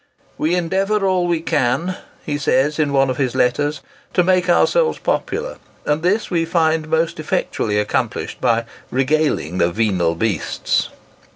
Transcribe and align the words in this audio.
"We 0.35 0.55
endeavour 0.55 1.05
all 1.05 1.27
we 1.27 1.41
can," 1.41 1.95
he 2.25 2.39
says, 2.39 2.79
in 2.79 2.91
one 2.91 3.11
of 3.11 3.17
his 3.17 3.35
letters, 3.35 3.81
"to 4.15 4.23
make 4.23 4.49
ourselves 4.49 4.97
popular, 4.97 5.57
and 5.85 6.01
this 6.01 6.31
we 6.31 6.43
find 6.43 6.87
most 6.89 7.19
effectually 7.19 7.77
accomplished 7.77 8.41
by 8.41 8.65
'regaling 8.89 9.59
the 9.59 9.71
venal 9.71 10.15
beasts. 10.15 10.89